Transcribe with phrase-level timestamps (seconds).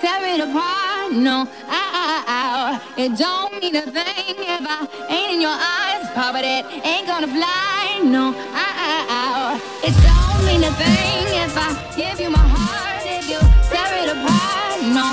[0.00, 1.12] tear it apart.
[1.12, 6.04] No, I, I, I, it don't mean a thing if I ain't in your eyes,
[6.14, 6.40] Papa.
[6.42, 8.00] That ain't gonna fly.
[8.04, 13.04] No, I, it don't mean a thing if I give you my heart.
[13.06, 15.06] If you tear it apart, no,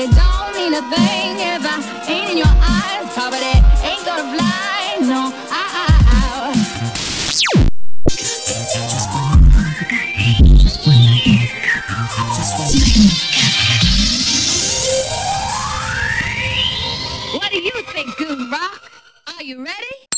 [0.00, 1.13] it don't mean a thing.
[19.44, 20.13] Are you ready?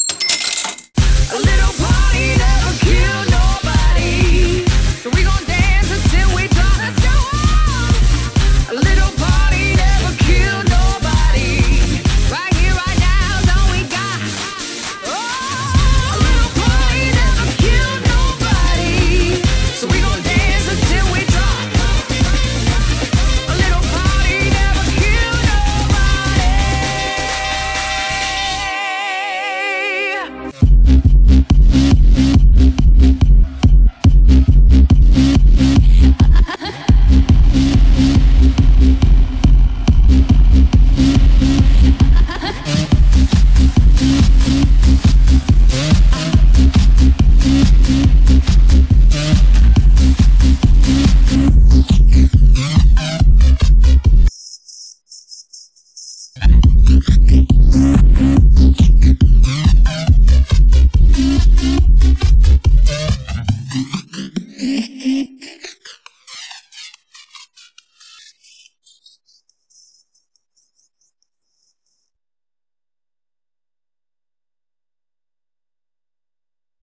[57.07, 57.51] Thank
[59.87, 59.96] you.